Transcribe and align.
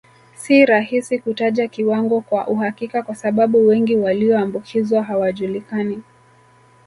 Si 0.35 0.65
rahisi 0.65 1.19
kutaja 1.19 1.67
kiwango 1.67 2.21
kwa 2.21 2.47
uhakika 2.47 3.03
kwa 3.03 3.15
sababu 3.15 3.67
wengi 3.67 3.95
walioambukizwa 3.97 5.03
hawajulikani 5.03 6.03